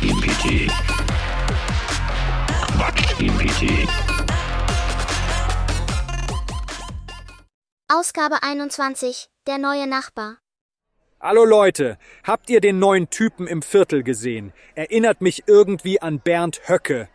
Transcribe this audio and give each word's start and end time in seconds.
Quatsch 0.00 0.08
GPT. 0.08 0.70
Quatsch 2.76 3.18
GPT. 3.18 3.88
Ausgabe 7.88 8.42
21, 8.42 9.28
der 9.46 9.58
neue 9.58 9.86
Nachbar. 9.86 10.38
Hallo 11.20 11.44
Leute, 11.44 11.98
habt 12.24 12.48
ihr 12.48 12.60
den 12.62 12.78
neuen 12.78 13.10
Typen 13.10 13.46
im 13.46 13.60
Viertel 13.60 14.02
gesehen? 14.02 14.52
Erinnert 14.74 15.20
mich 15.20 15.44
irgendwie 15.46 16.00
an 16.00 16.20
Bernd 16.20 16.62
Höcke. 16.66 17.08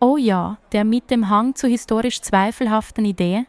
Oh 0.00 0.16
ja, 0.16 0.58
der 0.72 0.84
mit 0.84 1.10
dem 1.10 1.28
Hang 1.28 1.54
zu 1.54 1.68
historisch 1.68 2.20
zweifelhaften 2.20 3.04
Ideen? 3.04 3.46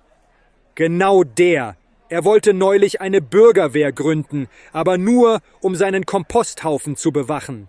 Genau 0.75 1.23
der. 1.23 1.75
Er 2.09 2.23
wollte 2.23 2.53
neulich 2.53 3.01
eine 3.01 3.21
Bürgerwehr 3.21 3.91
gründen, 3.91 4.47
aber 4.73 4.99
nur, 4.99 5.39
um 5.59 5.75
seinen 5.75 6.05
Komposthaufen 6.05 6.95
zu 6.95 7.11
bewachen. 7.11 7.67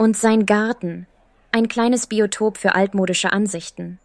Und 0.00 0.16
sein 0.16 0.46
Garten. 0.46 1.06
Ein 1.52 1.68
kleines 1.68 2.06
Biotop 2.06 2.56
für 2.56 2.74
altmodische 2.74 3.34
Ansichten. 3.34 3.98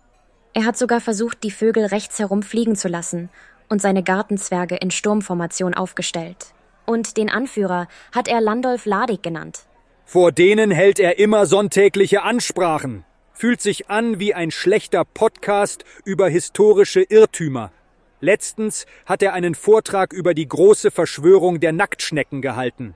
Er 0.54 0.66
hat 0.66 0.76
sogar 0.76 1.00
versucht, 1.00 1.42
die 1.42 1.52
Vögel 1.52 1.86
rechts 1.86 2.20
herum 2.20 2.44
fliegen 2.44 2.76
zu 2.76 2.90
lassen 2.90 3.30
und 3.70 3.82
seine 3.82 4.04
Gartenzwerge 4.04 4.76
in 4.76 4.92
Sturmformation 4.92 5.74
aufgestellt. 5.74 6.48
Und 6.86 7.16
den 7.16 7.30
Anführer 7.30 7.88
hat 8.12 8.28
er 8.28 8.42
Landolf 8.42 8.86
Ladig 8.86 9.24
genannt. 9.24 9.68
Vor 10.04 10.34
denen 10.34 10.70
hält 10.70 11.00
er 11.00 11.18
immer 11.18 11.46
sonntägliche 11.46 12.24
Ansprachen. 12.24 13.06
Fühlt 13.32 13.62
sich 13.62 13.90
an 13.90 14.20
wie 14.20 14.34
ein 14.34 14.52
schlechter 14.52 15.06
Podcast 15.06 15.86
über 16.04 16.28
historische 16.28 17.04
Irrtümer. 17.04 17.72
Letztens 18.20 18.86
hat 19.06 19.24
er 19.24 19.32
einen 19.32 19.56
Vortrag 19.56 20.12
über 20.12 20.34
die 20.34 20.50
große 20.50 20.92
Verschwörung 20.92 21.62
der 21.62 21.72
Nacktschnecken 21.72 22.42
gehalten. 22.42 22.96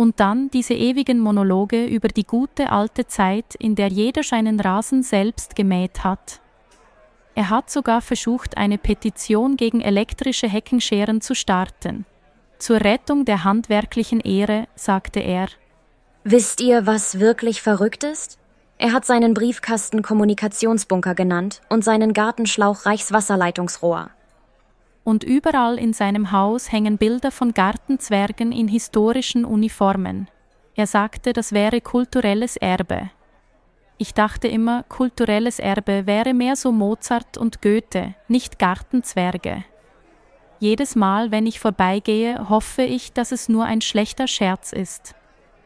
Und 0.00 0.18
dann 0.18 0.48
diese 0.48 0.72
ewigen 0.72 1.18
Monologe 1.18 1.84
über 1.84 2.08
die 2.08 2.24
gute 2.24 2.72
alte 2.72 3.06
Zeit, 3.06 3.54
in 3.56 3.74
der 3.74 3.88
jeder 3.88 4.22
seinen 4.22 4.58
Rasen 4.58 5.02
selbst 5.02 5.54
gemäht 5.54 6.04
hat. 6.04 6.40
Er 7.34 7.50
hat 7.50 7.68
sogar 7.68 8.00
versucht, 8.00 8.56
eine 8.56 8.78
Petition 8.78 9.58
gegen 9.58 9.82
elektrische 9.82 10.48
Heckenscheren 10.48 11.20
zu 11.20 11.34
starten. 11.34 12.06
Zur 12.58 12.80
Rettung 12.80 13.26
der 13.26 13.44
handwerklichen 13.44 14.20
Ehre, 14.20 14.68
sagte 14.74 15.20
er. 15.20 15.48
Wisst 16.24 16.62
ihr, 16.62 16.86
was 16.86 17.20
wirklich 17.20 17.60
verrückt 17.60 18.02
ist? 18.02 18.38
Er 18.78 18.94
hat 18.94 19.04
seinen 19.04 19.34
Briefkasten 19.34 20.00
Kommunikationsbunker 20.00 21.14
genannt 21.14 21.60
und 21.68 21.84
seinen 21.84 22.14
Gartenschlauch 22.14 22.86
Reichswasserleitungsrohr. 22.86 24.08
Und 25.04 25.24
überall 25.24 25.78
in 25.78 25.92
seinem 25.92 26.32
Haus 26.32 26.70
hängen 26.70 26.98
Bilder 26.98 27.30
von 27.30 27.54
Gartenzwergen 27.54 28.52
in 28.52 28.68
historischen 28.68 29.44
Uniformen. 29.44 30.28
Er 30.74 30.86
sagte, 30.86 31.32
das 31.32 31.52
wäre 31.52 31.80
kulturelles 31.80 32.56
Erbe. 32.56 33.10
Ich 33.98 34.14
dachte 34.14 34.48
immer, 34.48 34.82
kulturelles 34.84 35.58
Erbe 35.58 36.06
wäre 36.06 36.32
mehr 36.32 36.56
so 36.56 36.72
Mozart 36.72 37.36
und 37.36 37.60
Goethe, 37.60 38.14
nicht 38.28 38.58
Gartenzwerge. 38.58 39.64
Jedes 40.58 40.94
Mal, 40.94 41.30
wenn 41.30 41.46
ich 41.46 41.60
vorbeigehe, 41.60 42.48
hoffe 42.48 42.82
ich, 42.82 43.12
dass 43.12 43.32
es 43.32 43.48
nur 43.48 43.64
ein 43.64 43.80
schlechter 43.80 44.26
Scherz 44.26 44.72
ist. 44.72 45.14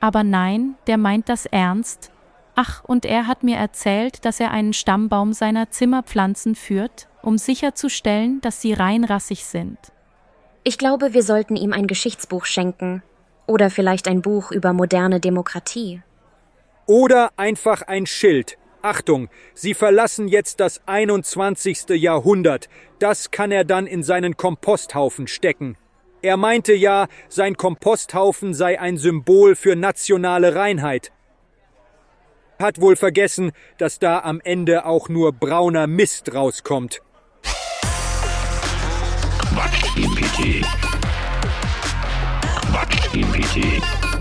Aber 0.01 0.23
nein, 0.23 0.77
der 0.87 0.99
meint 0.99 1.29
das 1.29 1.47
ernst. 1.47 2.13
Ach, 2.55 2.85
und 2.85 3.05
er 3.05 3.27
hat 3.27 3.43
mir 3.43 3.57
erzählt, 3.57 4.25
dass 4.25 4.39
er 4.39 4.53
einen 4.53 4.73
Stammbaum 4.73 5.33
seiner 5.33 5.71
Zimmerpflanzen 5.71 6.55
führt, 6.55 7.09
um 7.25 7.39
sicherzustellen, 7.39 8.41
dass 8.41 8.61
sie 8.61 8.73
reinrassig 8.73 9.45
sind. 9.45 9.79
Ich 10.63 10.79
glaube, 10.79 11.13
wir 11.13 11.23
sollten 11.23 11.57
ihm 11.57 11.73
ein 11.73 11.87
Geschichtsbuch 11.87 12.45
schenken. 12.47 13.03
Oder 13.47 13.69
vielleicht 13.69 14.09
ein 14.09 14.23
Buch 14.23 14.51
über 14.51 14.73
moderne 14.73 15.21
Demokratie. 15.21 16.03
Oder 16.87 17.31
einfach 17.37 17.83
ein 17.83 18.07
Schild. 18.07 18.57
Achtung, 18.81 19.29
Sie 19.55 19.75
verlassen 19.75 20.29
jetzt 20.29 20.61
das 20.61 20.81
21. 20.87 21.89
Jahrhundert. 21.91 22.69
Das 22.99 23.31
kann 23.31 23.51
er 23.51 23.65
dann 23.65 23.87
in 23.87 24.03
seinen 24.03 24.37
Komposthaufen 24.37 25.27
stecken. 25.27 25.77
Er 26.21 26.37
meinte 26.37 26.73
ja, 26.73 27.09
sein 27.29 27.57
Komposthaufen 27.57 28.55
sei 28.55 28.81
ein 28.81 28.97
Symbol 28.97 29.57
für 29.57 29.77
nationale 29.77 30.55
Reinheit. 30.55 31.13
Hat 32.59 32.81
wohl 32.81 32.97
vergessen, 32.97 33.53
dass 33.79 33.99
da 33.99 34.21
am 34.21 34.41
Ende 34.43 34.87
auch 34.87 35.09
nur 35.09 35.33
brauner 35.33 35.87
Mist 35.87 36.35
rauskommt. 36.35 37.03
GPT. 40.25 40.65
Quatsch 42.71 43.11
GPT. 43.13 44.14